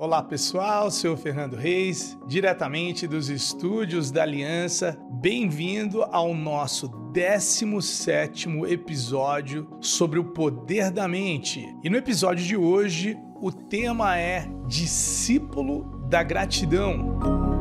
Olá 0.00 0.22
pessoal, 0.22 0.92
sou 0.92 1.16
Fernando 1.16 1.56
Reis, 1.56 2.16
diretamente 2.24 3.04
dos 3.04 3.28
estúdios 3.28 4.12
da 4.12 4.22
Aliança. 4.22 4.96
Bem-vindo 5.10 6.04
ao 6.04 6.32
nosso 6.36 6.86
17 7.12 8.48
episódio 8.68 9.68
sobre 9.80 10.20
o 10.20 10.24
poder 10.26 10.92
da 10.92 11.08
mente. 11.08 11.66
E 11.82 11.90
no 11.90 11.96
episódio 11.96 12.44
de 12.44 12.56
hoje, 12.56 13.18
o 13.42 13.50
tema 13.50 14.16
é 14.16 14.48
Discípulo 14.68 16.06
da 16.08 16.22
Gratidão. 16.22 17.57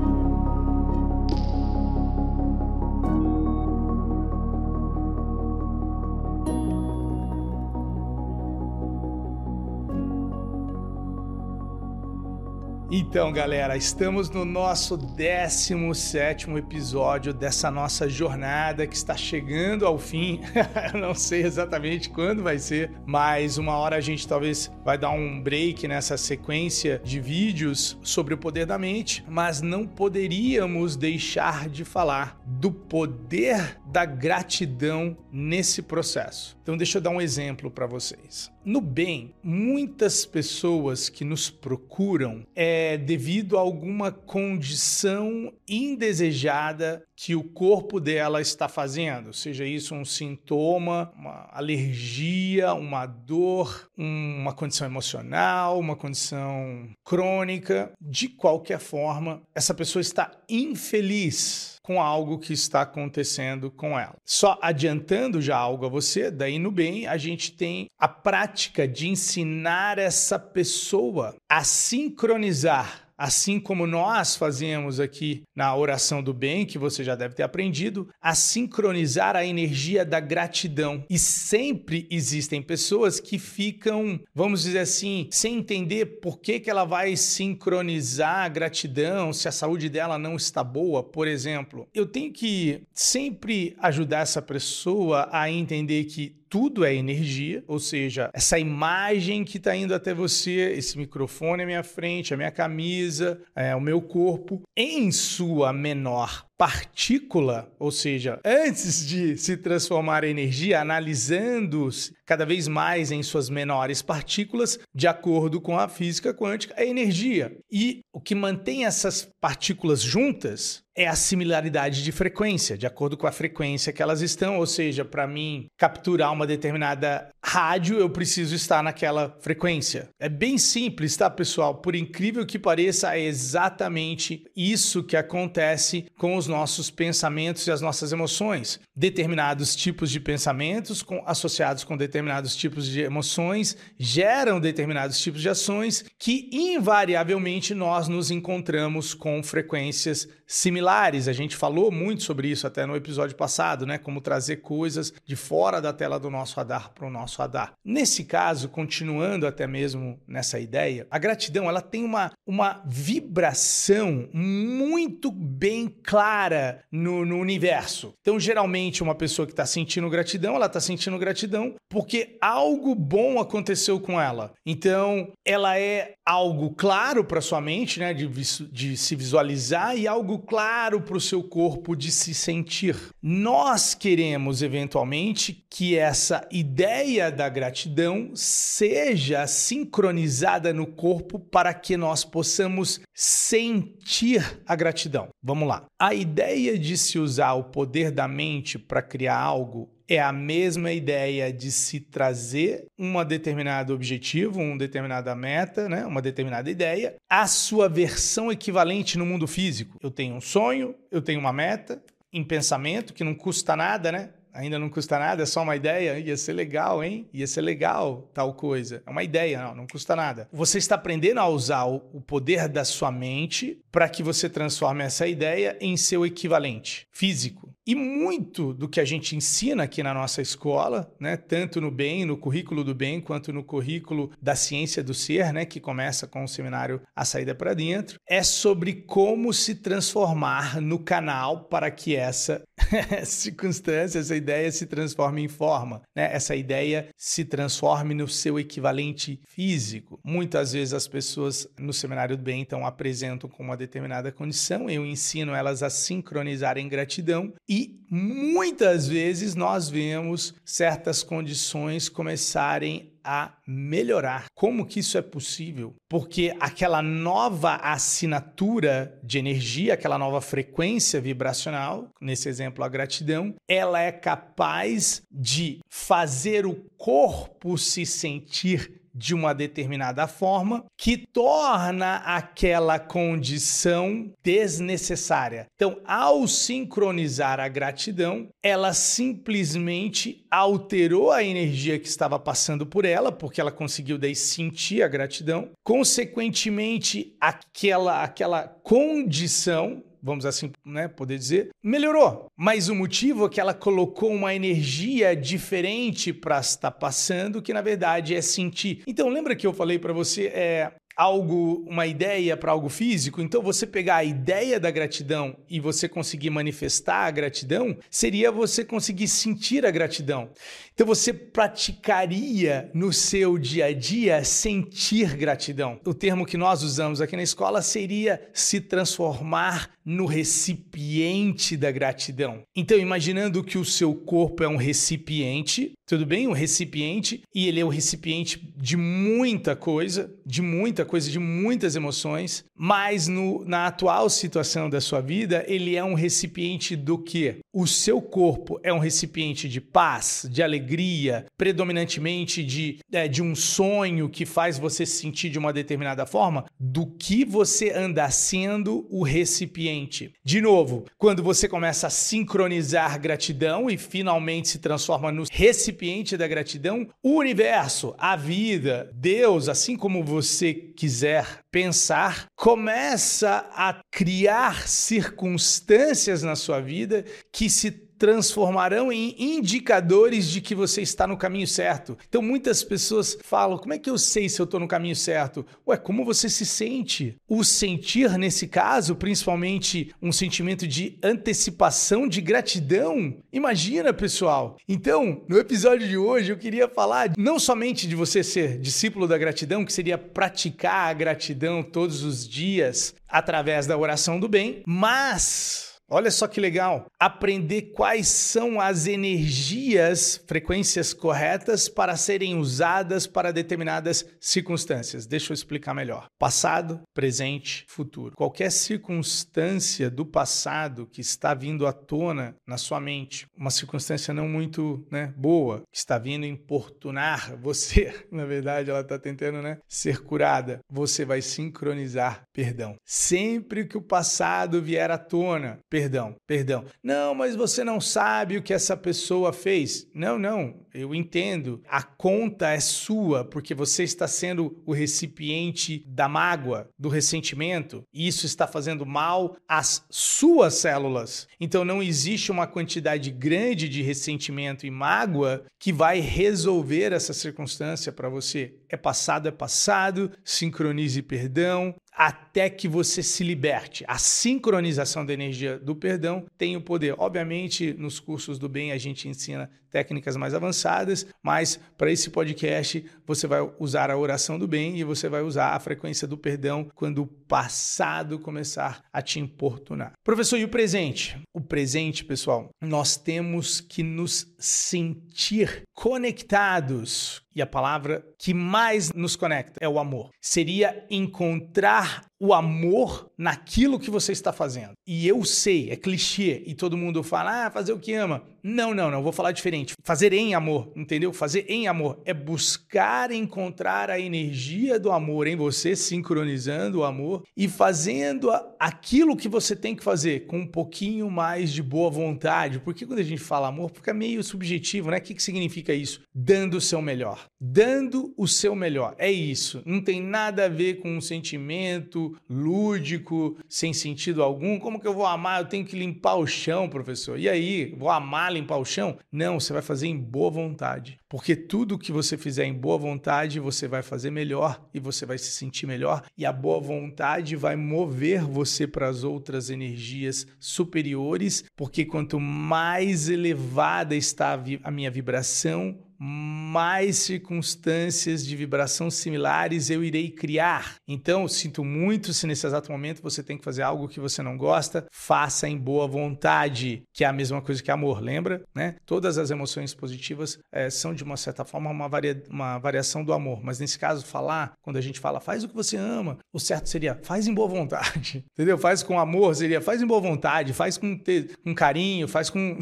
Então, 13.00 13.32
galera, 13.32 13.78
estamos 13.78 14.28
no 14.28 14.44
nosso 14.44 14.98
17 14.98 16.50
episódio 16.58 17.32
dessa 17.32 17.70
nossa 17.70 18.10
jornada 18.10 18.88
que 18.88 18.96
está 18.96 19.16
chegando 19.16 19.86
ao 19.86 20.00
fim. 20.00 20.42
Eu 20.92 21.00
não 21.00 21.14
sei 21.14 21.44
exatamente 21.44 22.10
quando 22.10 22.42
vai 22.42 22.58
ser, 22.58 22.92
mas 23.06 23.60
uma 23.60 23.78
hora 23.78 23.98
a 23.98 24.02
gente 24.02 24.28
talvez 24.28 24.72
vai 24.84 24.98
dar 24.98 25.12
um 25.12 25.40
break 25.40 25.88
nessa 25.88 26.18
sequência 26.18 27.00
de 27.06 27.20
vídeos 27.20 28.00
sobre 28.02 28.34
o 28.34 28.38
poder 28.38 28.66
da 28.66 28.80
mente, 28.80 29.24
mas 29.30 29.62
não 29.62 29.86
poderíamos 29.86 30.96
deixar 30.96 31.70
de 31.70 31.86
falar 31.86 32.42
do 32.48 32.72
poder 32.72 33.80
da 33.88 34.06
gratidão 34.06 35.18
nesse 35.32 35.82
processo. 35.82 36.58
Então, 36.62 36.76
deixa 36.76 36.98
eu 36.98 37.02
dar 37.02 37.12
um 37.12 37.22
exemplo 37.22 37.72
para 37.72 37.88
vocês. 37.88 38.52
No 38.66 38.82
bem, 38.82 39.34
muitas 39.42 40.26
pessoas 40.26 41.08
que 41.08 41.24
nos 41.24 41.50
procuram 41.50 42.46
é 42.54 42.98
devido 42.98 43.58
a 43.58 43.62
alguma 43.62 44.12
condição 44.12 45.54
indesejada 45.66 47.02
que 47.16 47.34
o 47.34 47.44
corpo 47.44 48.00
dela 48.00 48.42
está 48.42 48.68
fazendo, 48.68 49.34
seja 49.34 49.66
isso 49.66 49.96
um 49.96 50.04
sintoma, 50.04 51.12
uma 51.18 51.48
alergia, 51.52 52.74
uma 52.74 53.06
dor, 53.06 53.90
uma 53.98 54.54
condição 54.54 54.86
emocional, 54.86 55.80
uma 55.80 55.96
condição 55.96 56.90
crônica, 57.04 57.92
de 58.02 58.28
qualquer 58.28 58.80
forma, 58.80 59.42
essa 59.56 59.74
pessoa 59.74 60.02
está 60.02 60.32
infeliz 60.50 61.77
com 61.88 62.02
algo 62.02 62.38
que 62.38 62.52
está 62.52 62.82
acontecendo 62.82 63.72
com 63.72 63.98
ela. 63.98 64.18
Só 64.26 64.60
adiantando 64.62 65.42
já 65.42 65.56
algo 65.56 65.86
a 65.86 65.90
você, 65.90 66.30
daí 66.30 66.60
no 66.60 66.70
bem 66.70 67.08
a 67.08 67.16
gente 67.16 67.54
tem 67.54 67.90
a 67.98 68.10
prática 68.10 68.86
de 68.86 69.08
ensinar 69.08 69.98
essa 69.98 70.38
pessoa 70.38 71.34
a 71.48 71.64
sincronizar 71.64 73.07
assim 73.18 73.60
como 73.60 73.88
nós 73.88 74.36
fazemos 74.36 75.00
aqui 75.00 75.44
na 75.56 75.76
oração 75.76 76.22
do 76.22 76.34
bem, 76.34 76.66
que 76.66 76.78
você 76.78 77.04
já 77.04 77.16
deve 77.16 77.34
ter 77.34 77.44
aprendido, 77.44 78.08
a 78.22 78.36
sincronizar 78.36 79.36
a 79.36 79.46
energia 79.46 80.06
da 80.06 80.20
gratidão. 80.20 81.04
E 81.10 81.18
sempre 81.18 82.08
existem 82.12 82.62
pessoas 82.62 83.20
que 83.20 83.40
ficam, 83.40 84.20
vamos 84.34 84.62
dizer 84.62 84.80
assim, 84.80 85.28
sem 85.32 85.58
entender 85.58 86.20
por 86.22 86.40
que, 86.40 86.60
que 86.60 86.70
ela 86.70 86.86
vai 86.86 87.16
sincronizar 87.16 88.46
a 88.46 88.50
gratidão 88.50 89.34
se 89.34 89.48
a 89.48 89.52
saúde 89.52 89.90
dela 89.90 90.18
não 90.18 90.36
está 90.36 90.64
boa, 90.64 91.04
por 91.04 91.28
exemplo. 91.28 91.88
Eu 91.94 92.06
tenho 92.06 92.32
que 92.32 92.82
sempre 92.94 93.76
ajudar 93.80 94.22
essa 94.22 94.42
pessoa 94.42 95.28
a 95.32 95.50
entender 95.50 96.06
que 96.06 96.38
tudo 96.50 96.84
é 96.86 96.94
energia, 96.94 97.64
ou 97.68 97.80
seja, 97.80 98.30
essa 98.34 98.58
imagem 98.58 99.44
que 99.44 99.58
está 99.58 99.76
indo 99.76 99.94
até 99.94 100.14
você, 100.14 100.74
esse 100.78 100.98
microfone 100.98 101.64
à 101.64 101.66
minha 101.66 101.84
frente, 101.84 102.34
a 102.34 102.38
minha 102.38 102.52
camisa, 102.52 103.40
é, 103.56 103.76
o 103.76 103.82
meu 103.82 104.02
corpo, 104.02 104.62
em 104.76 105.12
sua 105.12 105.74
menor 105.74 106.48
partícula, 106.58 107.72
ou 107.78 107.92
seja, 107.92 108.40
antes 108.44 109.08
de 109.08 109.38
se 109.38 109.56
transformar 109.56 110.24
em 110.24 110.32
energia, 110.32 110.82
analisando 110.82 111.88
cada 112.26 112.46
vez 112.46 112.68
mais 112.68 113.12
em 113.12 113.22
suas 113.22 113.48
menores 113.48 114.02
partículas, 114.02 114.80
de 114.94 115.08
acordo 115.08 115.62
com 115.62 115.78
a 115.78 115.88
física 115.88 116.34
quântica, 116.34 116.74
é 116.76 116.88
energia. 116.88 117.56
E 117.72 118.02
o 118.12 118.20
que 118.20 118.34
mantém 118.34 118.86
essas 118.86 119.30
partículas 119.40 120.02
juntas 120.02 120.84
é 120.98 121.08
a 121.08 121.16
similaridade 121.16 122.04
de 122.04 122.12
frequência, 122.12 122.76
de 122.76 122.88
acordo 122.88 123.16
com 123.16 123.28
a 123.28 123.32
frequência 123.32 123.94
que 123.94 124.02
elas 124.02 124.22
estão, 124.22 124.58
ou 124.58 124.66
seja, 124.66 125.06
para 125.06 125.28
mim 125.28 125.68
capturar 125.78 126.34
uma 126.34 126.48
determinada 126.48 127.30
rádio, 127.46 128.00
eu 128.00 128.10
preciso 128.10 128.56
estar 128.56 128.82
naquela 128.82 129.38
frequência. 129.40 130.10
É 130.20 130.28
bem 130.28 130.58
simples, 130.58 131.16
tá, 131.16 131.30
pessoal? 131.30 131.76
Por 131.76 131.96
incrível 131.96 132.44
que 132.48 132.58
pareça, 132.58 133.16
é 133.16 133.22
exatamente 133.22 134.44
isso 134.56 135.04
que 135.04 135.16
acontece 135.16 136.08
com 136.18 136.36
os 136.36 136.48
nossos 136.48 136.90
pensamentos 136.90 137.68
e 137.68 137.72
as 137.72 137.80
nossas 137.80 138.12
emoções. 138.12 138.80
Determinados 138.96 139.76
tipos 139.76 140.10
de 140.10 140.20
pensamentos 140.20 141.04
com, 141.04 141.22
associados 141.28 141.84
com 141.84 141.96
determinados 141.96 142.56
tipos 142.56 142.88
de 142.88 143.02
emoções 143.02 143.78
geram 144.00 144.60
determinados 144.60 145.20
tipos 145.20 145.42
de 145.42 145.50
ações 145.50 146.06
que 146.18 146.50
invariavelmente 146.52 147.76
nós 147.76 148.08
nos 148.08 148.32
encontramos 148.32 149.14
com 149.14 149.44
frequências 149.44 150.28
similares. 150.48 150.87
A 150.88 151.34
gente 151.34 151.56
falou 151.56 151.92
muito 151.92 152.24
sobre 152.24 152.48
isso 152.48 152.66
até 152.66 152.86
no 152.86 152.96
episódio 152.96 153.36
passado, 153.36 153.86
né? 153.86 153.98
Como 153.98 154.22
trazer 154.22 154.58
coisas 154.58 155.12
de 155.26 155.36
fora 155.36 155.82
da 155.82 155.92
tela 155.92 156.18
do 156.18 156.30
nosso 156.30 156.56
radar 156.56 156.92
para 156.94 157.06
o 157.06 157.10
nosso 157.10 157.40
radar. 157.40 157.74
Nesse 157.84 158.24
caso, 158.24 158.70
continuando 158.70 159.46
até 159.46 159.68
mesmo 159.68 160.18
nessa 160.26 160.60
ideia, 160.60 161.06
a 161.12 161.20
gratidão 161.20 161.68
ela 161.68 161.82
tem 161.82 162.06
uma, 162.06 162.32
uma 162.46 162.82
vibração 162.86 164.30
muito 164.34 165.30
bem 165.30 165.88
clara 165.88 166.84
no, 166.92 167.26
no 167.26 167.38
universo. 167.38 168.14
Então, 168.22 168.40
geralmente, 168.40 169.04
uma 169.04 169.16
pessoa 169.16 169.46
que 169.46 169.54
está 169.54 169.66
sentindo 169.66 170.10
gratidão, 170.10 170.56
ela 170.56 170.68
está 170.68 170.80
sentindo 170.80 171.20
gratidão 171.20 171.76
porque 171.90 172.38
algo 172.42 172.96
bom 172.96 173.40
aconteceu 173.40 174.00
com 174.00 174.20
ela. 174.20 174.54
Então, 174.66 175.34
ela 175.46 175.78
é 175.78 176.14
algo 176.26 176.72
claro 176.76 177.26
para 177.26 177.42
sua 177.42 177.60
mente, 177.60 178.00
né? 178.00 178.14
De, 178.14 178.28
de 178.28 178.96
se 178.96 179.16
visualizar 179.16 179.98
e 179.98 180.08
algo 180.08 180.40
claro 180.40 180.77
para 180.78 181.18
o 181.18 181.22
seu 181.22 181.42
corpo 181.42 181.96
de 181.96 182.12
se 182.12 182.36
sentir. 182.36 182.96
Nós 183.22 183.96
queremos, 183.96 184.62
eventualmente, 184.62 185.66
que 185.70 185.98
essa 185.98 186.48
ideia 186.52 187.32
da 187.32 187.50
gratidão 187.50 188.32
seja 188.36 189.48
sincronizada 189.48 190.72
no 190.72 190.86
corpo 190.86 191.40
para 191.40 191.74
que 191.74 191.98
nós 191.98 192.24
possamos 192.24 193.02
sentir 193.12 194.62
a 194.68 194.76
gratidão. 194.76 195.30
Vamos 195.42 195.68
lá. 195.68 195.86
A 196.00 196.14
ideia 196.14 196.78
de 196.78 196.96
se 196.96 197.18
usar 197.18 197.54
o 197.54 197.66
poder 197.66 198.12
da 198.12 198.28
mente 198.28 198.78
para 198.78 199.02
criar 199.02 199.40
algo 199.40 199.90
é 200.08 200.20
a 200.20 200.32
mesma 200.32 200.92
ideia 200.92 201.52
de 201.52 201.72
se 201.72 202.00
trazer 202.00 202.86
um 202.98 203.24
determinado 203.26 203.94
objetivo, 203.94 204.62
uma 204.62 204.78
determinada 204.78 205.36
meta, 205.36 205.90
né? 205.90 206.06
uma 206.06 206.22
determinada 206.22 206.70
ideia, 206.70 207.16
a 207.30 207.46
sua 207.46 207.90
versão 207.90 208.52
equivalente 208.52 209.18
no 209.18 209.26
mundo 209.26 209.48
físico. 209.48 209.98
Eu 210.02 210.10
tenho 210.10 210.36
um 210.36 210.42
sonho, 210.42 210.96
eu 211.12 211.22
tenho 211.22 211.40
uma 211.40 211.52
meta 211.52 212.02
em 212.32 212.44
pensamento 212.44 213.14
que 213.14 213.24
não 213.24 213.36
custa 213.36 213.76
nada, 213.76 214.12
né? 214.12 214.30
Ainda 214.58 214.80
não 214.80 214.90
custa 214.90 215.20
nada, 215.20 215.44
é 215.44 215.46
só 215.46 215.62
uma 215.62 215.76
ideia, 215.76 216.20
ia 216.20 216.36
ser 216.36 216.54
legal, 216.54 217.04
hein? 217.04 217.30
Ia 217.32 217.48
ser 217.48 217.62
legal 217.62 218.30
tal 218.34 218.54
coisa. 218.54 219.04
É 219.06 219.10
uma 219.10 219.24
ideia, 219.24 219.62
não, 219.62 219.76
não 219.76 219.88
custa 219.88 220.16
nada. 220.16 220.50
Você 220.52 220.78
está 220.80 220.96
aprendendo 220.96 221.40
a 221.40 221.48
usar 221.48 221.86
o 221.86 222.22
poder 222.22 222.68
da 222.68 222.84
sua 222.84 223.12
mente 223.12 223.80
para 223.92 224.10
que 224.10 224.24
você 224.24 224.50
transforme 224.50 225.04
essa 225.04 225.28
ideia 225.28 225.78
em 225.80 225.96
seu 225.96 226.26
equivalente 226.26 227.08
físico. 227.12 227.68
E 227.88 227.96
muito 227.96 228.74
do 228.74 228.90
que 228.90 229.00
a 229.00 229.06
gente 229.06 229.34
ensina 229.34 229.84
aqui 229.84 230.04
na 230.04 230.14
nossa 230.14 230.42
escola, 230.42 231.10
né, 231.18 231.38
tanto 231.38 231.80
no 231.80 231.90
bem, 231.90 232.26
no 232.26 232.36
currículo 232.36 232.84
do 232.84 232.94
bem, 232.94 233.22
quanto 233.22 233.54
no 233.54 233.64
currículo 233.64 234.30
da 234.42 234.58
ciência 234.58 235.02
do 235.02 235.14
ser, 235.14 235.54
né, 235.54 235.64
que 235.64 235.80
começa 235.80 236.28
com 236.28 236.44
o 236.44 236.48
seminário 236.50 237.02
A 237.16 237.24
Saída 237.24 237.56
para 237.56 237.74
Dentro, 237.74 238.20
é 238.28 238.44
sobre 238.44 238.92
como 238.92 239.54
se 239.54 239.76
transformar 239.76 240.82
no 240.82 241.00
canal 241.00 241.64
para 241.64 241.90
que 241.90 242.14
essa 242.14 242.62
circunstância, 243.26 244.20
essa 244.20 244.36
ideia 244.36 244.72
se 244.72 244.86
transforme 244.86 245.44
em 245.44 245.48
forma, 245.48 246.02
né? 246.16 246.30
essa 246.34 246.56
ideia 246.56 247.08
se 247.16 247.46
transforme 247.46 248.14
no 248.14 248.28
seu 248.28 248.60
equivalente 248.60 249.40
físico. 249.48 250.20
Muitas 250.24 250.74
vezes 250.74 250.94
as 250.94 251.08
pessoas 251.08 251.68
no 251.80 251.94
seminário 251.94 252.36
do 252.36 252.44
bem 252.44 252.62
então 252.62 252.86
apresentam 252.86 253.50
com 253.50 253.64
uma 253.64 253.78
determinada 253.78 254.32
condição, 254.32 254.90
eu 254.90 255.06
ensino 255.06 255.54
elas 255.54 255.82
a 255.82 255.90
sincronizarem 255.90 256.90
gratidão 256.90 257.54
e 257.68 257.78
e 257.78 258.00
muitas 258.10 259.08
vezes 259.08 259.54
nós 259.54 259.88
vemos 259.88 260.56
certas 260.66 261.22
condições 261.22 262.10
começarem 262.10 263.14
a 263.28 263.52
melhorar. 263.68 264.46
Como 264.56 264.86
que 264.86 265.02
isso 265.02 265.18
é 265.18 265.22
possível? 265.22 265.94
Porque 266.08 266.56
aquela 266.62 267.02
nova 267.02 267.76
assinatura 267.76 269.20
de 269.22 269.38
energia, 269.38 269.96
aquela 269.96 270.18
nova 270.18 270.40
frequência 270.40 271.20
vibracional, 271.20 272.08
nesse 272.22 272.48
exemplo 272.48 272.86
a 272.86 272.88
gratidão, 272.88 273.54
ela 273.68 274.02
é 274.02 274.14
capaz 274.14 275.22
de 275.30 275.80
fazer 275.90 276.66
o 276.66 276.76
corpo 276.98 277.78
se 277.78 278.06
sentir 278.06 279.02
de 279.18 279.34
uma 279.34 279.54
determinada 279.54 280.28
forma 280.28 280.86
que 280.96 281.18
torna 281.18 282.18
aquela 282.18 283.00
condição 283.00 284.32
desnecessária. 284.44 285.66
Então, 285.76 286.00
ao 286.06 286.48
sincronizar 286.48 287.60
a 287.60 287.68
gratidão, 287.68 288.48
ela 288.64 288.94
simplesmente 288.94 290.46
alterou 290.52 291.32
a 291.32 291.44
energia 291.44 291.98
que 291.98 292.08
estava 292.08 292.38
passando 292.38 292.86
por 292.86 293.06
ela, 293.06 293.32
porque 293.32 293.60
ela 293.60 293.72
conseguiu 293.72 294.20
daí 294.20 294.36
sentir 294.36 295.02
a 295.02 295.08
gratidão. 295.08 295.72
Consequentemente, 295.84 297.36
aquela 297.42 298.24
aquela 298.24 298.64
condição 298.64 300.04
vamos 300.28 300.46
assim 300.46 300.72
né, 300.86 301.08
poder 301.08 301.38
dizer, 301.38 301.70
melhorou. 301.82 302.48
Mas 302.56 302.90
o 302.90 302.96
motivo 302.96 303.46
é 303.46 303.50
que 303.50 303.62
ela 303.62 303.74
colocou 303.74 304.30
uma 304.30 304.54
energia 304.54 305.34
diferente 305.34 306.34
para 306.34 306.60
estar 306.60 306.92
passando, 306.92 307.62
que 307.62 307.74
na 307.74 307.82
verdade 307.82 308.36
é 308.36 308.42
sentir. 308.42 309.04
Então 309.08 309.30
lembra 309.30 309.56
que 309.56 309.66
eu 309.66 309.74
falei 309.74 309.98
para 309.98 310.12
você, 310.12 310.48
é, 310.48 310.92
algo, 311.18 311.84
uma 311.88 312.06
ideia 312.06 312.56
para 312.56 312.72
algo 312.72 312.90
físico, 312.90 313.42
então 313.42 313.62
você 313.62 313.88
pegar 313.88 314.18
a 314.18 314.24
ideia 314.24 314.80
da 314.80 314.92
gratidão 314.92 315.58
e 315.68 315.80
você 315.80 316.08
conseguir 316.08 316.52
manifestar 316.52 317.26
a 317.26 317.32
gratidão, 317.32 317.98
seria 318.12 318.52
você 318.52 318.86
conseguir 318.86 319.28
sentir 319.28 319.84
a 319.84 319.90
gratidão. 319.90 320.52
Então 320.94 321.08
você 321.08 321.34
praticaria 321.34 322.92
no 322.94 323.12
seu 323.12 323.58
dia 323.58 323.86
a 323.86 323.94
dia 323.94 324.44
sentir 324.44 325.36
gratidão. 325.36 326.00
O 326.06 326.14
termo 326.14 326.46
que 326.46 326.58
nós 326.58 326.84
usamos 326.84 327.20
aqui 327.20 327.36
na 327.36 327.44
escola 327.44 327.82
seria 327.82 328.42
se 328.54 328.80
transformar 328.80 329.92
no 330.08 330.26
recipiente 330.26 331.76
da 331.76 331.92
gratidão. 331.92 332.64
Então, 332.74 332.98
imaginando 332.98 333.62
que 333.62 333.78
o 333.78 333.84
seu 333.84 334.16
corpo 334.16 334.64
é 334.64 334.68
um 334.68 334.78
recipiente, 334.78 335.92
tudo 336.06 336.26
bem? 336.26 336.48
Um 336.48 336.54
recipiente, 336.54 337.44
e 337.54 337.68
ele 337.68 337.82
é 337.82 337.84
o 337.84 337.88
um 337.88 337.92
recipiente 337.92 338.74
de 338.78 338.96
muita 338.96 339.76
coisa, 339.76 340.34
de 340.46 340.62
muita 340.62 341.04
coisa, 341.08 341.32
de 341.32 341.40
muitas 341.40 341.96
emoções, 341.96 342.64
mas 342.76 343.28
no, 343.28 343.66
na 343.66 343.88
atual 343.88 344.30
situação 344.30 344.90
da 344.90 345.02
sua 345.02 345.22
vida, 345.22 345.66
ele 345.68 345.96
é 345.96 346.04
um 346.04 346.14
recipiente 346.14 346.96
do 346.96 347.18
que? 347.18 347.58
O 347.74 347.88
seu 347.88 348.22
corpo 348.22 348.80
é 348.84 348.94
um 348.94 349.00
recipiente 349.00 349.68
de 349.68 349.82
paz, 349.82 350.48
de 350.52 350.62
alegria, 350.62 351.46
predominantemente 351.58 352.64
de, 352.64 353.00
é, 353.12 353.28
de 353.28 353.42
um 353.42 353.56
sonho 353.56 354.30
que 354.30 354.46
faz 354.46 354.78
você 354.78 355.06
se 355.06 355.18
sentir 355.18 355.50
de 355.50 355.58
uma 355.58 355.74
determinada 355.74 356.26
forma, 356.26 356.66
do 356.80 357.08
que 357.08 357.44
você 357.44 357.92
anda 357.92 358.30
sendo 358.30 359.08
o 359.10 359.24
recipiente. 359.24 360.32
De 360.44 360.62
novo, 360.62 361.06
quando 361.18 361.42
você 361.42 361.68
começa 361.68 362.08
a 362.08 362.12
sincronizar 362.12 363.20
gratidão 363.20 363.90
e 363.90 363.98
finalmente 363.98 364.70
se 364.70 364.80
transforma 364.80 365.32
no 365.32 365.44
recipiente 365.52 366.38
da 366.38 366.48
gratidão, 366.48 367.08
o 367.24 367.38
universo, 367.38 368.16
a 368.18 368.36
vida, 368.36 369.10
Deus, 369.14 369.70
assim 369.70 369.96
como 369.96 370.24
você 370.24 370.74
quiser 370.98 371.60
pensar, 371.72 372.48
começa 372.56 373.70
a 373.72 374.02
criar 374.12 374.88
circunstâncias 374.88 376.42
na 376.42 376.56
sua 376.56 376.82
vida 376.82 377.24
que 377.54 377.70
se 377.70 378.07
transformarão 378.18 379.12
em 379.12 379.36
indicadores 379.38 380.48
de 380.50 380.62
que 380.62 380.76
você 380.76 381.02
está 381.02 381.28
no 381.28 381.38
caminho 381.38 381.68
certo. 381.68 382.18
Então 382.28 382.42
muitas 382.42 382.84
pessoas 382.84 383.38
falam: 383.42 383.78
como 383.78 383.94
é 383.94 384.00
que 384.00 384.10
eu 384.10 384.18
sei 384.18 384.50
se 384.50 384.60
eu 384.60 384.66
estou 384.66 384.80
no 384.80 384.88
caminho 384.88 385.16
certo? 385.16 385.66
Ué, 385.88 385.98
como 385.98 386.26
você 386.26 386.50
se 386.50 386.66
sente? 386.66 387.36
O 387.48 387.64
sentir, 387.64 388.38
nesse 388.38 388.68
caso, 388.68 389.16
principalmente 389.16 390.14
um 390.22 390.32
sentimento 390.32 390.88
de 390.88 391.18
antecipação, 391.24 392.28
de 392.28 392.42
gratidão. 392.42 393.38
Imagina, 393.52 394.14
pessoal. 394.14 394.78
Então, 394.88 395.44
no 395.48 395.58
episódio 395.58 396.08
de 396.08 396.18
hoje, 396.18 396.52
eu 396.52 396.58
queria 396.58 396.88
falar 396.88 397.34
não 397.38 397.60
somente 397.60 398.08
de 398.08 398.16
você 398.16 398.44
ser 398.44 398.80
discípulo 398.80 399.28
da 399.28 399.38
gratidão, 399.38 399.86
que 399.86 399.94
seria 399.94 400.18
praticar 400.18 401.10
a 401.10 401.14
gratidão 401.14 401.84
todos 401.84 402.24
os 402.24 402.48
dias 402.48 403.16
através 403.28 403.86
da 403.86 403.98
oração 403.98 404.40
do 404.40 404.48
bem, 404.48 404.82
mas 404.86 405.87
Olha 406.10 406.32
só 406.32 406.48
que 406.48 406.62
legal! 406.62 407.08
Aprender 407.20 407.92
quais 407.94 408.30
são 408.30 408.80
as 408.80 409.08
energias, 409.08 410.42
frequências 410.48 411.14
corretas 411.14 411.90
para 411.90 412.16
serem 412.16 412.58
usadas 412.58 413.28
para 413.28 413.52
determinadas 413.52 414.26
circunstâncias. 414.40 415.26
Deixa 415.26 415.52
eu 415.52 415.54
explicar 415.54 415.94
melhor. 415.94 416.28
Passado, 416.40 417.02
presente, 417.14 417.86
futuro. 417.90 418.36
Qualquer 418.38 418.72
circunstância 418.72 420.10
do 420.10 420.26
passado 420.26 421.08
que 421.08 421.20
está 421.20 421.54
vindo 421.54 421.86
à 421.86 421.92
tona 421.92 422.56
na 422.66 422.78
sua 422.78 423.02
mente, 423.02 423.46
uma 423.58 423.70
circunstância 423.70 424.34
não 424.34 424.48
muito 424.48 425.06
né, 425.12 425.34
boa, 425.36 425.82
que 425.92 425.98
está 425.98 426.18
vindo 426.18 426.46
importunar 426.46 427.58
você, 427.62 428.14
na 428.32 428.46
verdade, 428.46 428.90
ela 428.90 429.02
está 429.02 429.20
tentando 429.20 429.62
né, 429.62 429.78
ser 429.90 430.22
curada, 430.22 430.80
você 430.90 431.26
vai 431.26 431.42
sincronizar 431.42 432.44
perdão. 432.54 432.96
Sempre 433.06 433.86
que 433.86 433.98
o 433.98 434.02
passado 434.02 434.82
vier 434.82 435.12
à 435.12 435.18
tona, 435.18 435.80
perdão, 435.98 436.36
perdão. 436.46 436.86
Não, 437.02 437.34
mas 437.34 437.56
você 437.56 437.84
não 437.84 438.00
sabe 438.00 438.58
o 438.58 438.62
que 438.62 438.74
essa 438.74 438.96
pessoa 438.96 439.52
fez. 439.52 440.08
Não, 440.14 440.38
não, 440.38 440.86
eu 440.98 441.14
entendo. 441.14 441.82
A 441.88 442.02
conta 442.02 442.70
é 442.70 442.80
sua, 442.80 443.46
porque 443.46 443.74
você 443.76 444.04
está 444.04 444.28
sendo 444.28 444.82
o 444.86 444.94
recipiente 444.94 446.04
da 446.08 446.28
mágoa, 446.28 446.90
do 446.98 447.10
ressentimento, 447.10 448.04
e 448.14 448.28
isso 448.28 448.46
está 448.46 448.68
fazendo 448.68 449.06
mal 449.06 449.56
às 449.68 450.06
suas 450.10 450.74
células. 450.76 451.48
Então 451.60 451.86
não 451.86 452.02
existe 452.02 452.52
uma 452.52 452.68
quantidade 452.68 453.32
grande 453.32 453.88
de 453.88 454.02
ressentimento 454.02 454.86
e 454.86 454.92
mágoa 454.92 455.66
que 455.80 455.94
vai 455.94 456.20
resolver 456.20 457.12
essa 457.12 457.34
circunstância 457.34 458.12
para 458.12 458.30
você. 458.30 458.76
É 458.90 458.98
passado, 458.98 459.48
é 459.48 459.52
passado, 459.52 460.32
sincronize 460.44 461.22
perdão, 461.22 461.96
até 462.18 462.68
que 462.68 462.88
você 462.88 463.22
se 463.22 463.44
liberte. 463.44 464.04
A 464.08 464.18
sincronização 464.18 465.24
da 465.24 465.34
energia 465.34 465.78
do 465.78 465.96
perdão 465.96 466.46
tem 466.58 466.76
o 466.76 466.82
poder. 466.82 467.14
Obviamente, 467.18 467.94
nos 467.94 468.20
cursos 468.20 468.58
do 468.58 468.68
bem 468.68 468.92
a 468.92 468.98
gente 468.98 469.30
ensina 469.30 469.70
técnicas 469.90 470.36
mais 470.36 470.54
avançadas, 470.54 471.26
mas 471.42 471.80
para 471.98 472.12
esse 472.12 472.30
podcast 472.30 473.06
você 473.26 473.48
vai 473.48 473.60
usar 473.80 474.12
a 474.12 474.18
oração 474.18 474.58
do 474.58 474.68
bem 474.68 474.98
e 474.98 475.04
você 475.04 475.30
vai 475.30 475.42
usar 475.42 475.70
a 475.70 475.80
frequência 475.80 476.28
do 476.28 476.38
perdão 476.38 476.88
quando 476.96 477.24
o 477.24 477.28
passado 477.28 478.40
começar 478.40 479.04
a 479.12 479.22
te 479.22 479.40
importunar. 479.40 480.14
Professor, 480.24 480.58
e 480.58 480.64
o 480.64 480.70
presente? 480.70 481.40
O 481.54 481.62
presente, 481.62 482.24
pessoal, 482.24 482.70
nós 482.82 483.18
temos 483.18 483.82
que 483.82 484.04
nos 484.04 484.54
sentir 484.58 485.84
conectados 485.94 487.42
e 487.58 487.62
a 487.62 487.66
palavra 487.66 488.24
que 488.38 488.54
mais 488.54 489.12
nos 489.14 489.36
conecta 489.36 489.80
é 489.82 489.90
o 489.90 489.98
amor. 489.98 490.30
Seria 490.40 491.04
encontrar 491.10 492.28
o 492.40 492.54
amor 492.54 493.32
naquilo 493.36 494.00
que 494.00 494.12
você 494.12 494.32
está 494.32 494.54
fazendo. 494.54 494.92
E 495.08 495.28
eu 495.28 495.44
sei, 495.44 495.90
é 495.90 495.96
clichê, 495.96 496.62
e 496.68 496.76
todo 496.76 496.96
mundo 496.96 497.24
fala, 497.24 497.66
ah, 497.66 497.72
fazer 497.72 497.94
o 497.94 498.00
que 498.00 498.14
ama. 498.14 498.44
Não, 498.62 498.94
não, 498.94 499.10
não, 499.10 499.24
vou 499.24 499.32
falar 499.32 499.54
diferente. 499.54 499.96
Fazer 500.04 500.34
em 500.34 500.54
amor, 500.54 500.92
entendeu? 500.96 501.34
Fazer 501.34 501.66
em 501.68 501.88
amor 501.88 502.22
é 502.26 502.34
buscar 502.34 503.32
encontrar 503.32 504.12
a 504.12 504.20
energia 504.20 505.00
do 505.00 505.12
amor 505.12 505.48
em 505.48 505.56
você, 505.56 505.96
sincronizando 505.96 507.00
o 507.00 507.04
amor 507.04 507.42
e 507.56 507.68
fazendo 507.68 508.52
aquilo 508.80 509.36
que 509.36 509.50
você 509.50 509.76
tem 509.76 509.96
que 509.96 510.04
fazer 510.04 510.46
com 510.46 510.60
um 510.60 510.68
pouquinho 510.68 511.32
mais 511.32 511.72
de 511.72 511.82
boa 511.82 512.12
vontade. 512.12 512.80
Porque 512.80 513.06
quando 513.06 513.20
a 513.20 513.24
gente 513.24 513.42
fala 513.42 513.70
amor, 513.70 513.90
fica 513.90 514.14
meio 514.14 514.44
subjetivo, 514.48 515.12
né? 515.12 515.18
O 515.18 515.22
que, 515.22 515.34
que 515.34 515.44
significa 515.44 515.94
isso? 515.94 516.22
Dando 516.34 516.78
o 516.78 516.82
seu 516.82 517.02
melhor. 517.02 517.48
Dando 517.60 518.34
o 518.38 518.48
seu 518.48 518.76
melhor. 518.76 519.16
É 519.18 519.32
isso. 519.32 519.82
Não 519.86 520.02
tem 520.02 520.22
nada 520.22 520.66
a 520.66 520.70
ver 520.70 521.00
com 521.00 521.16
um 521.16 521.22
sentimento 521.22 522.36
lúdico, 522.50 523.58
sem 523.68 523.94
sentido 523.94 524.42
algum. 524.42 524.80
Como 524.80 525.00
que 525.00 525.08
eu 525.08 525.14
vou 525.14 525.26
amar? 525.26 525.62
Eu 525.62 525.68
tenho 525.68 525.86
que 525.86 525.98
limpar 525.98 526.36
o 526.36 526.48
chão, 526.48 526.90
professor. 526.90 527.40
E 527.40 527.50
aí, 527.50 527.94
vou 527.98 528.10
amar 528.10 528.54
limpar 528.54 528.78
o 528.78 528.86
chão? 528.86 529.18
Não, 529.32 529.60
você 529.60 529.74
vai 529.74 529.82
fazer 529.82 530.08
em 530.08 530.18
boa 530.18 530.50
vontade. 530.50 531.18
Porque 531.30 531.56
tudo 531.56 531.98
que 531.98 532.12
você 532.12 532.38
fizer 532.38 532.66
em 532.66 532.74
boa 532.74 532.98
vontade, 532.98 533.60
você 533.60 533.88
vai 533.88 534.02
fazer 534.02 534.32
melhor 534.32 534.82
e 534.94 535.00
você 535.00 535.26
vai 535.26 535.38
se 535.38 535.52
sentir 535.52 535.86
melhor. 535.86 536.24
E 536.38 536.46
a 536.46 536.54
boa 536.54 536.80
vontade 536.80 537.56
vai 537.56 537.76
mover 537.76 538.46
você 538.46 538.88
para 538.88 539.10
as 539.10 539.24
outras 539.24 539.70
energias 539.70 540.48
superiores, 540.60 541.66
porque 541.76 542.06
quanto 542.06 542.40
mais 542.40 543.28
elevada 543.28 544.16
está 544.16 544.37
a 544.84 544.92
minha 544.92 545.12
vibração, 545.12 545.98
mais 546.20 547.18
circunstâncias 547.18 548.46
de 548.46 548.56
vibração 548.56 549.10
similares 549.10 549.90
eu 549.90 550.04
irei 550.04 550.30
criar. 550.30 550.96
Então, 551.08 551.48
sinto 551.48 551.84
muito 551.84 552.34
se 552.34 552.48
nesse 552.48 552.66
exato 552.66 552.92
momento 552.92 553.22
você 553.22 553.44
tem 553.44 553.58
que 553.58 553.64
fazer 553.64 553.84
algo 553.84 554.08
que 554.08 554.20
você 554.20 554.42
não 554.42 554.58
gosta, 554.58 555.06
faça 555.12 555.68
em 555.68 555.78
boa 555.78 556.08
vontade, 556.08 557.04
que 557.14 557.24
é 557.24 557.28
a 557.28 557.34
mesma 557.34 557.62
coisa 557.62 557.84
que 557.84 557.92
amor, 557.92 558.22
lembra? 558.22 558.64
Né? 558.74 558.96
Todas 559.06 559.38
as 559.38 559.52
emoções 559.52 559.94
positivas 559.94 560.58
é, 560.72 560.90
são, 560.90 561.14
de 561.14 561.24
uma 561.24 561.38
certa 561.38 561.64
forma, 561.64 561.90
uma, 561.90 562.08
varia 562.08 562.44
uma 562.50 562.78
variação 562.78 563.24
do 563.24 563.34
amor. 563.34 563.64
Mas 563.64 563.80
nesse 563.80 564.00
caso, 564.00 564.26
falar, 564.26 564.74
quando 564.82 564.98
a 564.98 565.02
gente 565.02 565.20
fala 565.20 565.40
faz 565.40 565.64
o 565.64 565.68
que 565.68 565.76
você 565.76 565.98
ama, 565.98 566.38
o 566.54 566.60
certo 566.60 566.90
seria 566.90 567.20
faz 567.24 567.48
em 567.48 567.54
boa 567.54 567.68
vontade, 567.68 568.44
entendeu? 568.54 568.78
Faz 568.78 569.04
com 569.04 569.20
amor, 569.20 569.56
seria 569.56 569.82
faz 569.82 570.02
em 570.02 570.08
boa 570.08 570.22
vontade, 570.22 570.74
faz 570.74 570.98
com, 570.98 571.20
com 571.64 571.76
carinho, 571.76 572.28
faz 572.28 572.50
com 572.52 572.78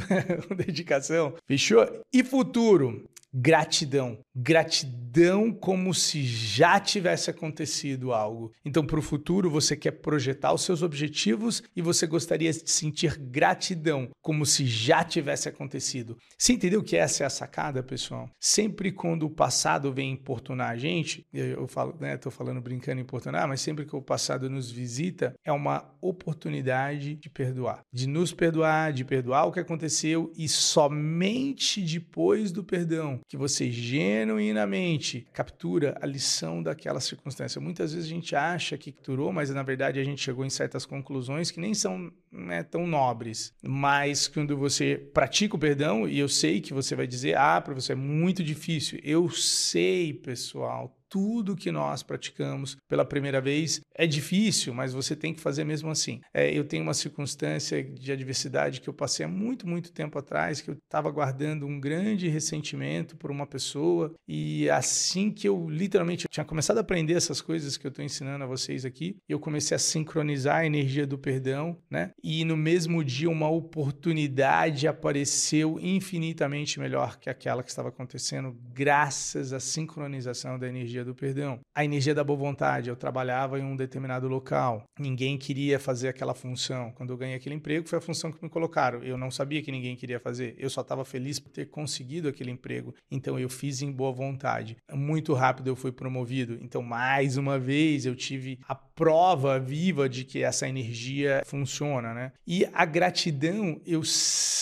dedicação. 0.55 1.33
Fechou? 1.47 1.85
E 2.13 2.23
futuro? 2.23 3.03
Gratidão. 3.35 4.17
Gratidão 4.33 5.51
como 5.51 5.93
se 5.93 6.23
já 6.23 6.79
tivesse 6.79 7.29
acontecido 7.29 8.13
algo. 8.13 8.53
Então, 8.63 8.85
para 8.85 8.99
o 8.99 9.01
futuro, 9.01 9.49
você 9.49 9.75
quer 9.75 9.91
projetar 9.91 10.53
os 10.53 10.61
seus 10.61 10.81
objetivos 10.81 11.61
e 11.75 11.81
você 11.81 12.07
gostaria 12.07 12.51
de 12.51 12.69
sentir 12.69 13.17
gratidão, 13.17 14.09
como 14.21 14.45
se 14.45 14.65
já 14.65 15.03
tivesse 15.03 15.49
acontecido. 15.49 16.17
Você 16.37 16.53
entendeu 16.53 16.81
que 16.81 16.95
essa 16.95 17.23
é 17.23 17.25
a 17.25 17.29
sacada, 17.29 17.83
pessoal? 17.83 18.29
Sempre 18.39 18.91
quando 18.91 19.25
o 19.25 19.29
passado 19.29 19.91
vem 19.91 20.11
importunar 20.11 20.69
a 20.69 20.77
gente, 20.77 21.25
eu 21.33 21.67
falo, 21.67 21.95
né, 21.99 22.15
tô 22.17 22.31
falando 22.31 22.61
brincando 22.61 23.01
importunar, 23.01 23.47
mas 23.47 23.59
sempre 23.59 23.85
que 23.85 23.95
o 23.95 24.01
passado 24.01 24.49
nos 24.49 24.71
visita, 24.71 25.33
é 25.43 25.51
uma 25.51 25.93
oportunidade 26.01 27.15
de 27.15 27.29
perdoar, 27.29 27.81
de 27.91 28.07
nos 28.07 28.31
perdoar, 28.31 28.93
de 28.93 29.03
perdoar 29.03 29.45
o 29.45 29.51
que 29.51 29.59
aconteceu 29.59 30.31
e 30.37 30.47
somente 30.47 31.81
depois 31.81 32.51
do 32.51 32.63
perdão 32.63 33.19
que 33.27 33.37
você 33.37 33.71
genuinamente 33.71 35.27
captura 35.33 35.97
a 36.01 36.05
lição 36.05 36.61
daquela 36.61 36.99
circunstância. 36.99 37.59
Muitas 37.59 37.93
vezes 37.93 38.07
a 38.07 38.13
gente 38.13 38.35
acha 38.35 38.77
que 38.77 38.91
capturou, 38.91 39.31
mas 39.31 39.49
na 39.49 39.63
verdade 39.63 39.99
a 39.99 40.03
gente 40.03 40.21
chegou 40.21 40.45
em 40.45 40.49
certas 40.49 40.85
conclusões 40.85 41.51
que 41.51 41.59
nem 41.59 41.73
são 41.73 42.11
né, 42.31 42.63
tão 42.63 42.85
nobres. 42.85 43.53
Mas 43.63 44.27
quando 44.27 44.57
você 44.57 44.97
pratica 45.13 45.55
o 45.55 45.59
perdão, 45.59 46.07
e 46.07 46.19
eu 46.19 46.29
sei 46.29 46.61
que 46.61 46.73
você 46.73 46.95
vai 46.95 47.07
dizer, 47.07 47.37
ah, 47.37 47.61
para 47.61 47.73
você 47.73 47.93
é 47.93 47.95
muito 47.95 48.43
difícil. 48.43 48.99
Eu 49.03 49.29
sei, 49.29 50.13
pessoal, 50.13 50.95
tudo 51.15 51.55
que 51.55 51.71
nós 51.71 52.03
praticamos 52.03 52.75
pela 52.89 53.05
primeira 53.05 53.39
vez 53.39 53.79
é 53.95 54.05
difícil, 54.05 54.73
mas 54.73 54.91
você 54.91 55.15
tem 55.15 55.33
que 55.33 55.39
fazer 55.39 55.63
mesmo 55.63 55.89
assim. 55.89 56.19
É, 56.33 56.51
eu 56.51 56.65
tenho 56.65 56.83
uma 56.83 56.93
circunstância 56.93 57.81
de 57.81 58.11
adversidade 58.11 58.81
que 58.81 58.89
eu 58.89 58.93
passei 58.93 59.25
há 59.25 59.29
muito, 59.29 59.65
muito 59.65 59.93
tempo 59.93 60.19
atrás, 60.19 60.59
que 60.59 60.69
eu 60.69 60.73
estava 60.73 61.09
guardando 61.09 61.65
um 61.65 61.79
grande 61.79 62.27
ressentimento 62.27 63.15
por 63.15 63.31
uma 63.31 63.47
pessoa, 63.47 64.13
e 64.27 64.69
assim 64.69 65.31
que 65.31 65.47
eu 65.47 65.69
literalmente 65.69 66.27
tinha 66.29 66.43
começado 66.43 66.79
a 66.79 66.81
aprender 66.81 67.13
essas 67.13 67.39
coisas 67.39 67.77
que 67.77 67.87
eu 67.87 67.89
estou 67.89 68.03
ensinando 68.03 68.43
a 68.43 68.47
vocês 68.47 68.83
aqui, 68.83 69.15
eu 69.29 69.39
comecei 69.39 69.73
a 69.73 69.79
sincronizar 69.79 70.57
a 70.57 70.65
energia 70.65 71.07
do 71.07 71.17
perdão, 71.17 71.77
né? 71.89 72.11
E 72.21 72.43
no 72.43 72.57
mesmo 72.57 73.01
dia 73.05 73.29
uma 73.29 73.47
oportunidade 73.47 74.85
apareceu 74.85 75.79
infinitamente 75.79 76.77
melhor 76.77 77.17
que 77.17 77.29
aquela 77.29 77.63
que 77.63 77.69
estava 77.69 77.87
acontecendo, 77.87 78.53
graças 78.73 79.53
à 79.53 79.61
sincronização 79.61 80.59
da 80.59 80.67
energia 80.67 81.04
do 81.05 81.15
perdão. 81.15 81.59
A 81.73 81.85
energia 81.85 82.13
da 82.13 82.23
boa 82.23 82.37
vontade. 82.37 82.89
Eu 82.89 82.95
trabalhava 82.95 83.59
em 83.59 83.63
um 83.63 83.75
determinado 83.75 84.27
local. 84.27 84.83
Ninguém 84.99 85.37
queria 85.37 85.79
fazer 85.79 86.07
aquela 86.07 86.33
função. 86.33 86.91
Quando 86.91 87.11
eu 87.11 87.17
ganhei 87.17 87.35
aquele 87.35 87.55
emprego, 87.55 87.87
foi 87.87 87.99
a 87.99 88.01
função 88.01 88.31
que 88.31 88.43
me 88.43 88.49
colocaram. 88.49 89.03
Eu 89.03 89.17
não 89.17 89.31
sabia 89.31 89.61
que 89.61 89.71
ninguém 89.71 89.95
queria 89.95 90.19
fazer. 90.19 90.55
Eu 90.57 90.69
só 90.69 90.81
estava 90.81 91.05
feliz 91.05 91.39
por 91.39 91.51
ter 91.51 91.67
conseguido 91.67 92.27
aquele 92.27 92.51
emprego. 92.51 92.93
Então 93.09 93.39
eu 93.39 93.49
fiz 93.49 93.81
em 93.81 93.91
boa 93.91 94.11
vontade. 94.11 94.77
Muito 94.91 95.33
rápido 95.33 95.67
eu 95.67 95.75
fui 95.75 95.91
promovido. 95.91 96.57
Então, 96.61 96.81
mais 96.81 97.37
uma 97.37 97.59
vez, 97.59 98.05
eu 98.05 98.15
tive 98.15 98.59
a 98.67 98.75
prova 98.75 99.59
viva 99.59 100.07
de 100.07 100.23
que 100.23 100.41
essa 100.41 100.67
energia 100.67 101.41
funciona, 101.45 102.13
né? 102.13 102.31
E 102.47 102.65
a 102.73 102.85
gratidão, 102.85 103.81
eu 103.85 104.03
sempre, 104.03 104.54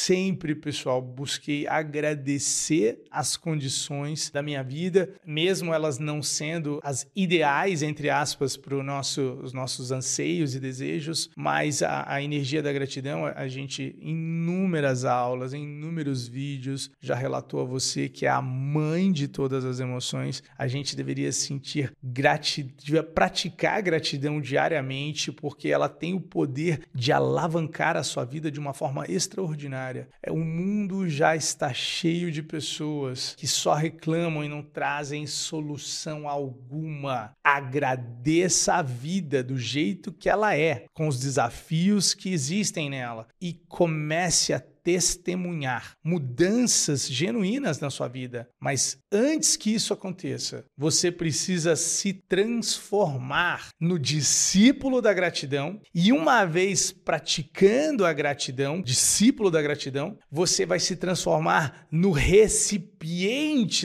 pessoal, 0.55 1.01
busquei 1.01 1.67
agradecer 1.67 3.03
as 3.09 3.37
condições 3.37 4.29
da 4.29 4.41
minha 4.41 4.63
vida, 4.63 5.09
mesmo 5.25 5.73
elas 5.73 5.99
não 5.99 6.21
sendo 6.21 6.79
as 6.83 7.07
ideais, 7.15 7.81
entre 7.81 8.09
aspas, 8.09 8.57
para 8.57 8.75
nosso, 8.83 9.39
os 9.41 9.53
nossos 9.53 9.91
anseios 9.91 10.55
e 10.55 10.59
desejos, 10.59 11.29
mas 11.35 11.81
a, 11.81 12.05
a 12.07 12.21
energia 12.21 12.61
da 12.61 12.73
gratidão, 12.73 13.25
a 13.25 13.47
gente, 13.47 13.95
em 14.01 14.33
inúmeras 14.43 15.05
aulas, 15.05 15.53
em 15.53 15.63
inúmeros 15.63 16.27
vídeos, 16.27 16.91
já 16.99 17.15
relatou 17.15 17.61
a 17.61 17.65
você 17.65 18.09
que 18.09 18.25
é 18.25 18.29
a 18.29 18.41
mãe 18.41 19.11
de 19.11 19.27
todas 19.27 19.63
as 19.63 19.79
emoções. 19.79 20.43
A 20.57 20.67
gente 20.67 20.95
deveria 20.95 21.31
sentir 21.31 21.93
gratidão, 22.03 23.03
praticar 23.13 23.81
gratidão 23.81 24.41
diariamente, 24.41 25.31
porque 25.31 25.69
ela 25.69 25.87
tem 25.87 26.13
o 26.13 26.19
poder 26.19 26.81
de 26.93 27.11
alavancar 27.11 27.95
a 27.95 28.03
sua 28.03 28.25
vida 28.25 28.51
de 28.51 28.59
uma 28.59 28.73
forma 28.73 29.05
extraordinária. 29.07 29.92
É, 30.21 30.31
o 30.31 30.37
mundo 30.37 31.07
já 31.07 31.35
está 31.35 31.73
cheio 31.73 32.31
de 32.31 32.41
pessoas 32.41 33.35
que 33.37 33.47
só 33.47 33.73
reclamam 33.73 34.43
e 34.43 34.49
não 34.49 34.61
trazem 34.61 35.25
solução 35.27 36.27
alguma. 36.27 37.31
Agradeça 37.43 38.75
a 38.75 38.81
vida 38.81 39.43
do 39.43 39.57
jeito 39.57 40.11
que 40.11 40.29
ela 40.29 40.55
é, 40.55 40.85
com 40.93 41.07
os 41.07 41.19
desafios 41.19 42.13
que 42.13 42.31
existem 42.31 42.89
nela 42.89 43.27
e 43.41 43.53
comece 43.67 44.53
a 44.53 44.59
testemunhar 44.83 45.93
mudanças 46.03 47.07
genuínas 47.07 47.79
na 47.79 47.89
sua 47.89 48.07
vida. 48.07 48.47
Mas 48.59 48.97
antes 49.11 49.55
que 49.55 49.73
isso 49.73 49.93
aconteça, 49.93 50.65
você 50.77 51.11
precisa 51.11 51.75
se 51.75 52.13
transformar 52.13 53.69
no 53.79 53.97
discípulo 53.97 55.01
da 55.01 55.13
gratidão. 55.13 55.79
E 55.93 56.11
uma 56.11 56.45
vez 56.45 56.91
praticando 56.91 58.05
a 58.05 58.13
gratidão, 58.13 58.81
discípulo 58.81 59.49
da 59.49 59.61
gratidão, 59.61 60.17
você 60.31 60.65
vai 60.65 60.79
se 60.79 60.95
transformar 60.95 61.87
no 61.91 62.11
recipiente 62.11 62.92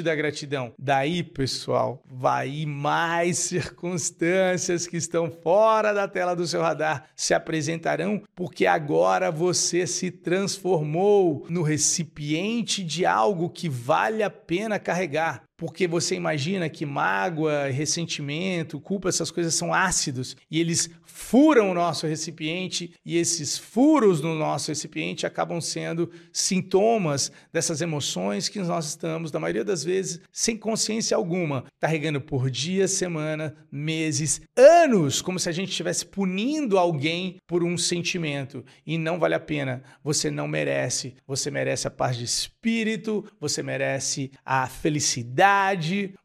da 0.03 0.15
gratidão. 0.15 0.73
Daí, 0.79 1.23
pessoal, 1.23 2.03
vai 2.07 2.65
mais 2.67 3.39
circunstâncias 3.39 4.87
que 4.87 4.97
estão 4.97 5.31
fora 5.31 5.93
da 5.93 6.07
tela 6.07 6.35
do 6.35 6.47
seu 6.47 6.63
radar 6.63 7.07
se 7.17 7.35
apresentarão, 7.35 8.23
porque 8.35 8.67
agora 8.67 9.31
você 9.31 9.87
se 9.87 10.11
transformou 10.11 11.47
no 11.49 11.63
recipiente 11.63 12.85
de 12.85 13.05
algo 13.05 13.51
que 13.51 13.69
vale 13.69 14.23
a 14.23 14.31
pena 14.31 14.79
carregar. 14.79 15.48
Porque 15.59 15.88
você 15.88 16.15
imagina 16.15 16.69
que 16.69 16.87
mágoa, 16.87 17.67
ressentimento, 17.67 18.81
culpa, 18.81 19.09
essas 19.09 19.29
coisas 19.29 19.57
são 19.57 19.75
ácidos 19.75 20.37
e 20.49 20.61
eles 20.61 20.88
furam 21.05 21.73
o 21.73 21.75
nosso 21.75 22.07
recipiente 22.07 22.95
e 23.05 23.17
esses 23.17 23.59
furos 23.59 24.21
no 24.21 24.37
nosso 24.37 24.71
recipiente 24.71 25.27
acabam 25.27 25.61
sendo 25.61 26.09
sintomas 26.33 27.33
dessas 27.53 27.81
emoções 27.81 28.49
que 28.49 28.61
nós 28.61 28.87
estamos, 28.87 29.33
na 29.33 29.41
maioria 29.41 29.65
das 29.65 29.83
vezes, 29.83 30.21
sem 30.33 30.57
consciência 30.57 31.17
alguma, 31.17 31.65
carregando 31.81 32.21
por 32.21 32.49
dias, 32.49 32.93
semana, 32.93 33.57
meses, 33.69 34.41
anos, 34.57 35.21
como 35.21 35.41
se 35.41 35.49
a 35.49 35.53
gente 35.53 35.71
estivesse 35.71 36.07
punindo 36.07 36.79
alguém 36.79 37.38
por 37.49 37.65
um 37.65 37.77
sentimento 37.77 38.65
e 38.87 38.97
não 38.97 39.19
vale 39.19 39.35
a 39.35 39.41
pena. 39.41 39.83
Você 40.05 40.31
não 40.31 40.47
merece. 40.47 41.17
Você 41.27 41.50
merece 41.50 41.88
a 41.88 41.91
paz 41.91 42.17
de 42.17 42.23
espírito, 42.23 43.25
você 43.41 43.61
merece 43.61 44.31
a 44.45 44.69
felicidade, 44.69 45.48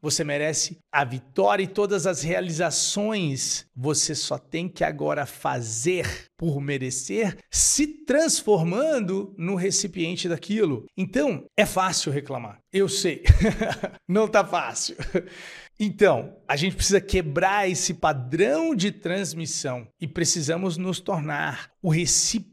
você 0.01 0.23
merece 0.23 0.77
a 0.91 1.03
vitória 1.03 1.63
e 1.63 1.67
todas 1.67 2.05
as 2.05 2.21
realizações. 2.21 3.65
Você 3.75 4.13
só 4.13 4.37
tem 4.37 4.67
que 4.67 4.83
agora 4.83 5.25
fazer 5.25 6.29
por 6.37 6.59
merecer, 6.59 7.37
se 7.49 7.87
transformando 7.87 9.33
no 9.37 9.55
recipiente 9.55 10.27
daquilo. 10.27 10.85
Então, 10.97 11.45
é 11.57 11.65
fácil 11.65 12.11
reclamar. 12.11 12.59
Eu 12.71 12.89
sei. 12.89 13.23
Não 14.07 14.27
tá 14.27 14.45
fácil. 14.45 14.95
Então, 15.79 16.37
a 16.47 16.55
gente 16.55 16.75
precisa 16.75 17.01
quebrar 17.01 17.69
esse 17.69 17.95
padrão 17.95 18.75
de 18.75 18.91
transmissão 18.91 19.87
e 19.99 20.07
precisamos 20.07 20.77
nos 20.77 20.99
tornar 20.99 21.71
o 21.81 21.89
recipiente 21.89 22.52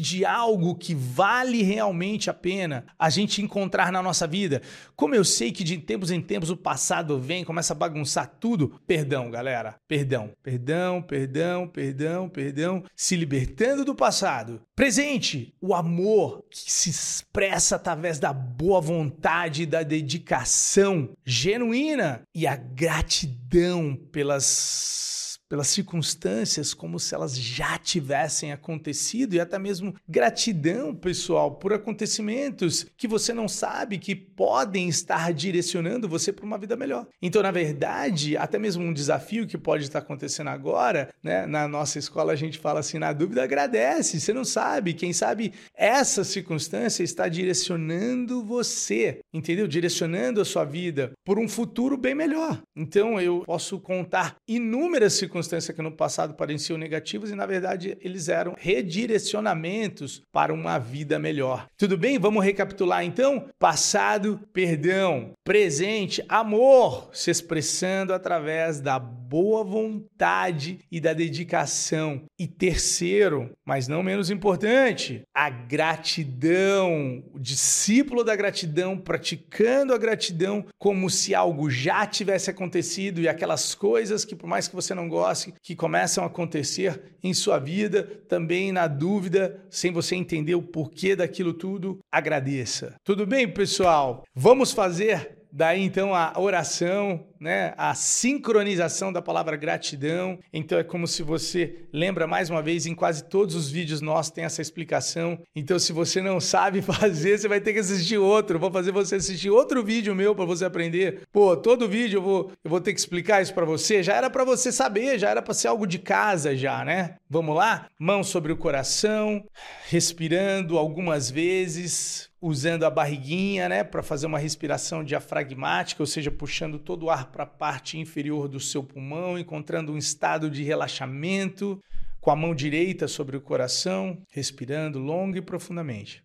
de 0.00 0.24
algo 0.24 0.74
que 0.74 0.94
vale 0.94 1.62
realmente 1.62 2.30
a 2.30 2.34
pena 2.34 2.86
a 2.98 3.10
gente 3.10 3.42
encontrar 3.42 3.92
na 3.92 4.02
nossa 4.02 4.26
vida. 4.26 4.62
Como 4.96 5.14
eu 5.14 5.24
sei 5.24 5.52
que 5.52 5.62
de 5.62 5.78
tempos 5.78 6.10
em 6.10 6.20
tempos 6.20 6.50
o 6.50 6.56
passado 6.56 7.18
vem, 7.18 7.44
começa 7.44 7.72
a 7.72 7.76
bagunçar 7.76 8.36
tudo, 8.40 8.80
perdão, 8.86 9.30
galera. 9.30 9.76
Perdão, 9.86 10.32
perdão, 10.42 11.02
perdão, 11.02 11.68
perdão, 11.68 12.28
perdão. 12.28 12.84
Se 12.96 13.16
libertando 13.16 13.84
do 13.84 13.94
passado. 13.94 14.62
Presente, 14.74 15.54
o 15.60 15.74
amor 15.74 16.44
que 16.50 16.70
se 16.70 16.90
expressa 16.90 17.76
através 17.76 18.18
da 18.18 18.32
boa 18.32 18.80
vontade 18.80 19.66
da 19.66 19.82
dedicação 19.82 21.10
genuína 21.24 22.22
e 22.34 22.46
a 22.46 22.56
gratidão 22.56 23.96
pelas 24.10 25.29
pelas 25.50 25.66
circunstâncias 25.66 26.72
como 26.72 27.00
se 27.00 27.12
elas 27.12 27.36
já 27.36 27.76
tivessem 27.76 28.52
acontecido 28.52 29.34
e 29.34 29.40
até 29.40 29.58
mesmo 29.58 29.92
gratidão, 30.08 30.94
pessoal, 30.94 31.56
por 31.56 31.72
acontecimentos 31.72 32.86
que 32.96 33.08
você 33.08 33.34
não 33.34 33.48
sabe 33.48 33.98
que 33.98 34.14
podem 34.14 34.88
estar 34.88 35.32
direcionando 35.32 36.08
você 36.08 36.32
para 36.32 36.46
uma 36.46 36.56
vida 36.56 36.76
melhor. 36.76 37.08
Então, 37.20 37.42
na 37.42 37.50
verdade, 37.50 38.36
até 38.36 38.60
mesmo 38.60 38.84
um 38.84 38.92
desafio 38.92 39.44
que 39.44 39.58
pode 39.58 39.82
estar 39.82 39.98
acontecendo 39.98 40.50
agora, 40.50 41.08
né? 41.20 41.44
Na 41.46 41.66
nossa 41.66 41.98
escola 41.98 42.32
a 42.32 42.36
gente 42.36 42.56
fala 42.56 42.78
assim, 42.78 42.98
na 42.98 43.12
dúvida 43.12 43.42
agradece, 43.42 44.20
você 44.20 44.32
não 44.32 44.44
sabe, 44.44 44.94
quem 44.94 45.12
sabe 45.12 45.52
essa 45.74 46.22
circunstância 46.22 47.02
está 47.02 47.26
direcionando 47.26 48.44
você, 48.44 49.18
entendeu? 49.34 49.66
Direcionando 49.66 50.40
a 50.40 50.44
sua 50.44 50.64
vida 50.64 51.10
por 51.24 51.40
um 51.40 51.48
futuro 51.48 51.96
bem 51.96 52.14
melhor. 52.14 52.62
Então, 52.76 53.20
eu 53.20 53.42
posso 53.44 53.80
contar 53.80 54.36
inúmeras 54.46 55.14
circunstâncias 55.14 55.39
circunstâncias 55.40 55.74
que 55.74 55.82
no 55.82 55.92
passado 55.92 56.34
pareciam 56.34 56.78
negativas 56.78 57.30
e 57.30 57.34
na 57.34 57.46
verdade 57.46 57.96
eles 58.00 58.28
eram 58.28 58.54
redirecionamentos 58.58 60.22
para 60.32 60.52
uma 60.52 60.78
vida 60.78 61.18
melhor. 61.18 61.66
Tudo 61.76 61.96
bem? 61.96 62.18
Vamos 62.18 62.44
recapitular 62.44 63.04
então? 63.04 63.46
Passado, 63.58 64.40
perdão, 64.52 65.32
presente, 65.44 66.22
amor, 66.28 67.10
se 67.12 67.30
expressando 67.30 68.12
através 68.12 68.80
da 68.80 68.98
boa 68.98 69.62
vontade 69.62 70.80
e 70.90 71.00
da 71.00 71.12
dedicação. 71.12 72.22
E 72.36 72.48
terceiro, 72.48 73.50
mas 73.64 73.86
não 73.86 74.02
menos 74.02 74.28
importante, 74.28 75.22
a 75.32 75.48
gratidão, 75.48 77.22
o 77.32 77.38
discípulo 77.38 78.24
da 78.24 78.34
gratidão, 78.34 78.98
praticando 78.98 79.94
a 79.94 79.98
gratidão 79.98 80.64
como 80.78 81.08
se 81.08 81.32
algo 81.32 81.70
já 81.70 82.04
tivesse 82.06 82.50
acontecido 82.50 83.20
e 83.20 83.28
aquelas 83.28 83.72
coisas 83.72 84.24
que, 84.24 84.34
por 84.34 84.48
mais 84.48 84.66
que 84.66 84.74
você 84.74 84.94
não 84.94 85.08
goste, 85.08 85.29
que 85.62 85.76
começam 85.76 86.24
a 86.24 86.26
acontecer 86.26 87.16
em 87.22 87.34
sua 87.34 87.58
vida, 87.58 88.02
também 88.28 88.72
na 88.72 88.86
dúvida, 88.86 89.60
sem 89.70 89.92
você 89.92 90.14
entender 90.14 90.54
o 90.54 90.62
porquê 90.62 91.16
daquilo 91.16 91.54
tudo, 91.54 91.98
agradeça. 92.10 92.94
Tudo 93.04 93.26
bem, 93.26 93.52
pessoal? 93.52 94.24
Vamos 94.34 94.72
fazer 94.72 95.39
daí 95.52 95.82
então 95.82 96.14
a 96.14 96.32
oração 96.36 97.24
né? 97.40 97.72
A 97.78 97.94
sincronização 97.94 99.10
da 99.10 99.22
palavra 99.22 99.56
gratidão. 99.56 100.38
Então 100.52 100.78
é 100.78 100.84
como 100.84 101.06
se 101.06 101.22
você 101.22 101.86
lembra 101.90 102.26
mais 102.26 102.50
uma 102.50 102.60
vez 102.60 102.84
em 102.84 102.94
quase 102.94 103.24
todos 103.24 103.54
os 103.54 103.70
vídeos 103.70 104.02
nossos 104.02 104.30
tem 104.30 104.44
essa 104.44 104.60
explicação. 104.60 105.40
Então 105.56 105.78
se 105.78 105.92
você 105.92 106.20
não 106.20 106.38
sabe 106.38 106.82
fazer, 106.82 107.38
você 107.38 107.48
vai 107.48 107.60
ter 107.60 107.72
que 107.72 107.78
assistir 107.78 108.18
outro. 108.18 108.58
vou 108.58 108.70
fazer 108.70 108.92
você 108.92 109.16
assistir 109.16 109.48
outro 109.48 109.82
vídeo 109.82 110.14
meu 110.14 110.34
para 110.34 110.44
você 110.44 110.66
aprender. 110.66 111.22
Pô, 111.32 111.56
todo 111.56 111.88
vídeo 111.88 112.18
eu 112.18 112.22
vou 112.22 112.52
eu 112.62 112.70
vou 112.70 112.80
ter 112.80 112.92
que 112.92 113.00
explicar 113.00 113.40
isso 113.40 113.54
para 113.54 113.64
você. 113.64 114.02
Já 114.02 114.14
era 114.14 114.28
para 114.28 114.44
você 114.44 114.70
saber, 114.70 115.18
já 115.18 115.30
era 115.30 115.40
para 115.40 115.54
ser 115.54 115.68
algo 115.68 115.86
de 115.86 115.98
casa 115.98 116.54
já, 116.54 116.84
né? 116.84 117.16
Vamos 117.28 117.56
lá? 117.56 117.86
Mão 117.98 118.22
sobre 118.22 118.52
o 118.52 118.56
coração, 118.56 119.42
respirando 119.88 120.76
algumas 120.76 121.30
vezes, 121.30 122.29
usando 122.40 122.84
a 122.84 122.90
barriguinha, 122.90 123.68
né, 123.68 123.84
para 123.84 124.02
fazer 124.02 124.26
uma 124.26 124.38
respiração 124.38 125.04
diafragmática, 125.04 126.02
ou 126.02 126.06
seja, 126.06 126.30
puxando 126.30 126.78
todo 126.78 127.04
o 127.04 127.10
ar 127.10 127.30
para 127.30 127.44
a 127.44 127.46
parte 127.46 127.98
inferior 127.98 128.48
do 128.48 128.58
seu 128.58 128.82
pulmão, 128.82 129.38
encontrando 129.38 129.92
um 129.92 129.98
estado 129.98 130.50
de 130.50 130.62
relaxamento, 130.62 131.82
com 132.20 132.30
a 132.30 132.36
mão 132.36 132.54
direita 132.54 133.08
sobre 133.08 133.36
o 133.36 133.40
coração, 133.40 134.22
respirando 134.30 134.98
longo 134.98 135.36
e 135.36 135.42
profundamente. 135.42 136.22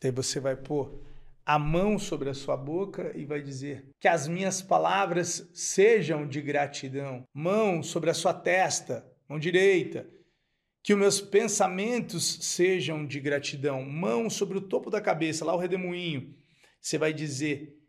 Daí 0.00 0.12
você 0.12 0.38
vai 0.38 0.54
pôr 0.56 1.07
a 1.48 1.58
mão 1.58 1.98
sobre 1.98 2.28
a 2.28 2.34
sua 2.34 2.58
boca 2.58 3.10
e 3.16 3.24
vai 3.24 3.40
dizer: 3.40 3.88
Que 3.98 4.06
as 4.06 4.28
minhas 4.28 4.60
palavras 4.60 5.48
sejam 5.54 6.28
de 6.28 6.42
gratidão. 6.42 7.26
Mão 7.32 7.82
sobre 7.82 8.10
a 8.10 8.14
sua 8.14 8.34
testa, 8.34 9.10
mão 9.26 9.38
direita. 9.38 10.06
Que 10.82 10.92
os 10.92 10.98
meus 10.98 11.20
pensamentos 11.22 12.44
sejam 12.44 13.06
de 13.06 13.18
gratidão. 13.18 13.82
Mão 13.82 14.28
sobre 14.28 14.58
o 14.58 14.60
topo 14.60 14.90
da 14.90 15.00
cabeça, 15.00 15.42
lá 15.42 15.54
o 15.54 15.58
redemoinho. 15.58 16.36
Você 16.82 16.98
vai 16.98 17.14
dizer: 17.14 17.82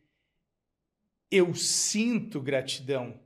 Eu 1.30 1.54
sinto 1.54 2.42
gratidão. 2.42 3.20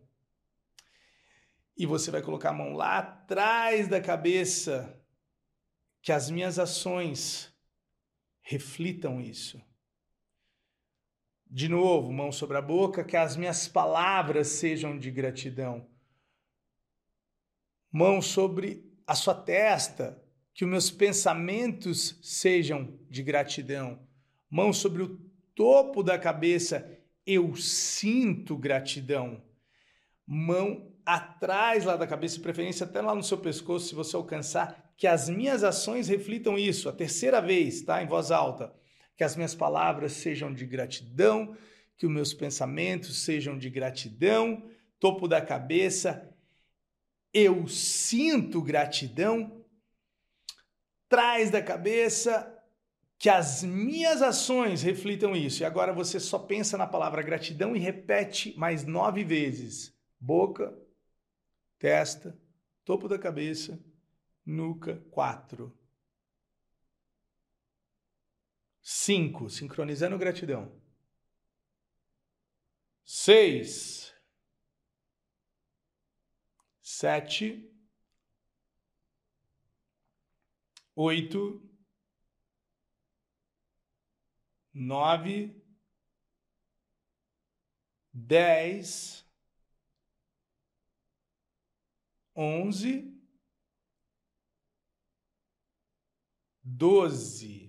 E 1.78 1.86
você 1.86 2.10
vai 2.10 2.24
colocar 2.24 2.50
a 2.50 2.54
mão 2.54 2.74
lá 2.74 2.98
atrás 2.98 3.88
da 3.88 4.02
cabeça. 4.02 5.00
Que 6.02 6.12
as 6.12 6.32
minhas 6.32 6.58
ações 6.58 7.54
reflitam 8.42 9.22
isso. 9.22 9.62
De 11.56 11.70
novo, 11.70 12.12
mão 12.12 12.32
sobre 12.32 12.58
a 12.58 12.62
boca, 12.64 13.04
que 13.04 13.16
as 13.16 13.38
minhas 13.38 13.68
palavras 13.68 14.48
sejam 14.48 14.98
de 14.98 15.12
gratidão. 15.12 15.86
Mão 17.92 18.24
sobre 18.24 18.92
a 19.06 19.14
sua 19.14 19.36
testa, 19.36 20.20
que 20.52 20.66
os 20.66 20.72
meus 20.72 20.90
pensamentos 20.90 22.18
sejam 22.24 22.98
de 23.08 23.22
gratidão. 23.22 24.00
Mão 24.50 24.74
sobre 24.74 25.04
o 25.04 25.22
topo 25.54 26.02
da 26.02 26.18
cabeça, 26.18 26.90
eu 27.24 27.56
sinto 27.56 28.58
gratidão. 28.58 29.40
Mão 30.26 30.92
atrás 31.06 31.86
lá 31.86 31.96
da 31.96 32.08
cabeça, 32.08 32.40
preferência 32.40 32.88
até 32.88 33.00
lá 33.00 33.14
no 33.14 33.22
seu 33.22 33.38
pescoço, 33.38 33.90
se 33.90 33.94
você 33.94 34.16
alcançar, 34.16 34.92
que 34.98 35.06
as 35.06 35.30
minhas 35.30 35.64
ações 35.64 36.08
reflitam 36.08 36.58
isso. 36.58 36.90
A 36.90 36.92
terceira 36.92 37.40
vez, 37.40 37.84
tá? 37.84 38.02
Em 38.02 38.08
voz 38.08 38.32
alta 38.32 38.74
que 39.16 39.24
as 39.24 39.36
minhas 39.36 39.54
palavras 39.54 40.14
sejam 40.14 40.54
de 40.54 40.66
gratidão, 40.66 41.56
que 41.98 42.06
os 42.06 42.12
meus 42.12 42.34
pensamentos 42.34 43.24
sejam 43.24 43.58
de 43.58 43.70
gratidão, 43.70 44.70
topo 45.00 45.28
da 45.28 45.42
cabeça, 45.42 46.34
eu 47.34 47.68
sinto 47.68 48.62
gratidão, 48.62 49.66
trás 51.10 51.50
da 51.50 51.62
cabeça, 51.62 52.50
que 53.18 53.30
as 53.30 53.64
minhas 53.64 54.22
ações 54.22 54.82
reflitam 54.82 55.36
isso. 55.36 55.64
E 55.64 55.66
agora 55.66 55.94
você 55.94 56.20
só 56.20 56.38
pensa 56.38 56.78
na 56.78 56.86
palavra 56.86 57.22
gratidão 57.22 57.76
e 57.76 57.80
repete 57.80 58.54
mais 58.58 58.86
nove 58.86 59.24
vezes: 59.24 59.96
boca, 60.20 60.78
testa, 61.80 62.38
topo 62.84 63.08
da 63.08 63.18
cabeça, 63.18 63.80
nuca, 64.46 65.02
quatro. 65.10 65.74
5. 68.84 69.50
Sincronizando 69.50 70.18
gratidão. 70.18 70.70
6. 73.06 74.14
7. 76.82 77.72
8. 80.96 81.62
9. 84.74 85.64
10. 88.14 89.26
11. 92.36 93.14
12. 96.64 97.63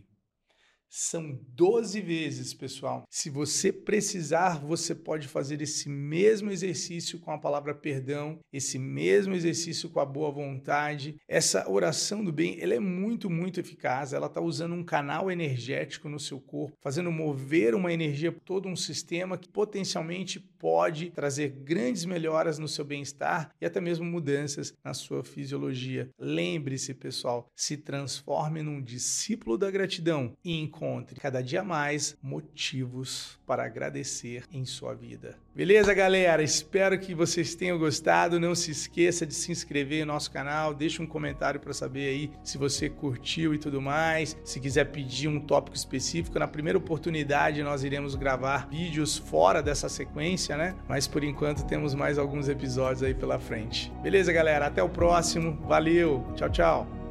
São 0.97 1.37
12 1.49 2.01
vezes, 2.01 2.55
pessoal. 2.55 3.03
Se 3.11 3.29
você 3.29 3.73
precisar, 3.73 4.65
você 4.65 4.95
pode 4.95 5.27
fazer 5.27 5.61
esse 5.61 5.89
mesmo 5.89 6.53
exercício 6.53 7.19
com 7.19 7.33
a 7.33 7.39
palavra 7.39 7.75
perdão, 7.75 8.39
esse 8.53 8.79
mesmo 8.79 9.35
exercício 9.35 9.91
com 9.91 9.99
a 9.99 10.07
boa 10.07 10.31
vontade. 10.31 11.17
Essa 11.27 11.69
oração 11.69 12.23
do 12.23 12.33
bem, 12.33 12.61
ela 12.61 12.75
é 12.75 12.79
muito, 12.79 13.29
muito 13.29 13.59
eficaz. 13.59 14.13
Ela 14.13 14.29
está 14.29 14.41
usando 14.41 14.77
um 14.77 14.85
canal 14.85 15.33
energético 15.33 16.09
no 16.09 16.21
seu 16.21 16.41
corpo, 16.41 16.77
fazendo 16.81 17.11
mover 17.11 17.75
uma 17.75 17.93
energia, 17.93 18.31
todo 18.31 18.69
um 18.69 18.77
sistema 18.77 19.37
que 19.37 19.49
potencialmente 19.49 20.39
pode 20.65 21.11
trazer 21.11 21.51
grandes 21.51 22.07
melhoras 22.07 22.59
no 22.59 22.67
seu 22.67 22.87
bem-estar 22.87 23.51
e 23.61 23.67
até 23.67 23.83
mesmo 23.83 24.07
mudanças 24.07 24.73
na 24.83 24.95
sua 24.95 25.23
fisiologia. 25.23 26.09
Lembre-se, 26.19 26.95
pessoal, 26.95 27.51
se 27.55 27.77
transforme 27.77 28.63
num 28.63 28.81
discípulo 28.81 29.59
da 29.59 29.71
gratidão 29.71 30.35
e 30.43 30.59
encontre 30.59 31.21
cada 31.21 31.43
dia 31.43 31.63
mais 31.63 32.17
motivos 32.23 33.39
para 33.45 33.63
agradecer 33.63 34.45
em 34.51 34.65
sua 34.65 34.95
vida. 34.95 35.44
Beleza, 35.55 35.95
galera? 35.95 36.43
Espero 36.43 36.99
que 36.99 37.15
vocês 37.15 37.55
tenham 37.55 37.79
gostado. 37.79 38.41
Não 38.41 38.57
se 38.57 38.73
esqueça 38.73 39.25
de 39.25 39.33
se 39.33 39.53
inscrever 39.53 40.05
no 40.05 40.13
nosso 40.13 40.29
canal, 40.29 40.75
deixa 40.75 41.01
um 41.01 41.07
comentário 41.07 41.61
para 41.61 41.73
saber 41.73 42.09
aí 42.09 42.31
se 42.43 42.59
você 42.59 42.91
curtiu 42.91 43.55
e 43.55 43.59
tudo 43.59 43.81
mais. 43.81 44.37
Se 44.43 44.59
quiser 44.59 44.87
pedir 44.87 45.29
um 45.29 45.39
tópico 45.39 45.77
específico, 45.77 46.41
na 46.41 46.49
primeira 46.49 46.77
oportunidade 46.77 47.63
nós 47.63 47.85
iremos 47.85 48.17
gravar 48.17 48.69
vídeos 48.69 49.17
fora 49.17 49.63
dessa 49.63 49.89
sequência, 49.89 50.57
né? 50.57 50.75
Mas 50.89 51.07
por 51.07 51.23
enquanto 51.23 51.65
temos 51.65 51.95
mais 51.95 52.19
alguns 52.19 52.49
episódios 52.49 53.05
aí 53.05 53.15
pela 53.15 53.39
frente. 53.39 53.93
Beleza, 54.03 54.33
galera? 54.33 54.67
Até 54.67 54.83
o 54.83 54.89
próximo. 54.89 55.57
Valeu. 55.69 56.27
Tchau, 56.35 56.51
tchau. 56.51 57.04